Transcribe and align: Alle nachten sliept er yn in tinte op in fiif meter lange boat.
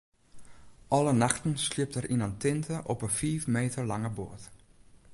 Alle 0.87 1.13
nachten 1.21 1.53
sliept 1.63 1.95
er 1.99 2.09
yn 2.13 2.25
in 2.27 2.35
tinte 2.43 2.75
op 2.93 2.99
in 3.07 3.15
fiif 3.19 3.43
meter 3.55 3.83
lange 3.91 4.11
boat. 4.17 4.43